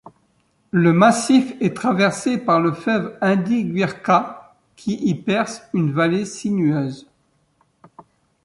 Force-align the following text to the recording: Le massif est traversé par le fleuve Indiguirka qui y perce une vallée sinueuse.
Le 0.71 0.93
massif 0.93 1.53
est 1.61 1.75
traversé 1.75 2.39
par 2.39 2.59
le 2.59 2.71
fleuve 2.71 3.15
Indiguirka 3.21 4.55
qui 4.75 4.93
y 4.95 5.13
perce 5.13 5.61
une 5.75 5.91
vallée 5.91 6.25
sinueuse. 6.25 7.07